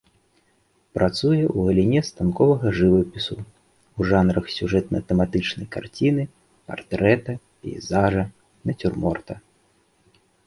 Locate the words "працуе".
0.97-1.41